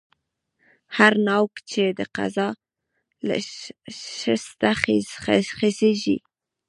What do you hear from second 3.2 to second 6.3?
له شسته خېژي